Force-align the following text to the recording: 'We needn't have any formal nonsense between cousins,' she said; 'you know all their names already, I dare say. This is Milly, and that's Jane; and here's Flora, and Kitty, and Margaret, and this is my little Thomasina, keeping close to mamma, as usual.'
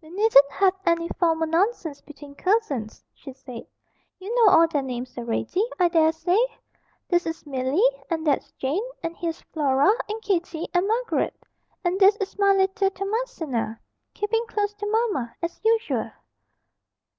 'We 0.00 0.08
needn't 0.08 0.50
have 0.50 0.72
any 0.86 1.10
formal 1.20 1.46
nonsense 1.46 2.00
between 2.00 2.34
cousins,' 2.34 3.04
she 3.12 3.34
said; 3.34 3.66
'you 4.18 4.34
know 4.34 4.50
all 4.52 4.66
their 4.66 4.80
names 4.80 5.18
already, 5.18 5.62
I 5.78 5.88
dare 5.88 6.12
say. 6.12 6.38
This 7.10 7.26
is 7.26 7.44
Milly, 7.44 7.82
and 8.08 8.26
that's 8.26 8.50
Jane; 8.52 8.82
and 9.02 9.14
here's 9.14 9.42
Flora, 9.52 9.92
and 10.08 10.22
Kitty, 10.22 10.68
and 10.72 10.88
Margaret, 10.88 11.34
and 11.84 12.00
this 12.00 12.16
is 12.16 12.38
my 12.38 12.54
little 12.54 12.88
Thomasina, 12.88 13.78
keeping 14.14 14.46
close 14.48 14.72
to 14.72 14.86
mamma, 14.90 15.34
as 15.42 15.60
usual.' 15.62 16.12